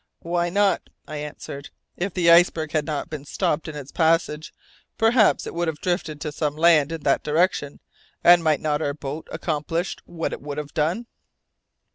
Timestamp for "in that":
6.91-7.21